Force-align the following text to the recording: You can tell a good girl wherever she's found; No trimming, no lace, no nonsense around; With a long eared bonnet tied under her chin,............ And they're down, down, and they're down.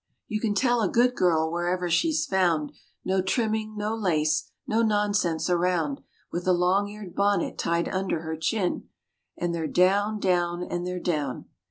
You 0.27 0.39
can 0.39 0.55
tell 0.55 0.81
a 0.81 0.89
good 0.89 1.13
girl 1.13 1.51
wherever 1.51 1.87
she's 1.87 2.25
found; 2.25 2.71
No 3.05 3.21
trimming, 3.21 3.77
no 3.77 3.93
lace, 3.95 4.49
no 4.65 4.81
nonsense 4.81 5.47
around; 5.47 6.01
With 6.31 6.47
a 6.47 6.53
long 6.53 6.87
eared 6.87 7.13
bonnet 7.13 7.59
tied 7.59 7.87
under 7.87 8.21
her 8.21 8.35
chin,............ 8.35 8.89
And 9.37 9.53
they're 9.53 9.67
down, 9.67 10.19
down, 10.19 10.63
and 10.63 10.87
they're 10.87 10.99
down. 10.99 11.45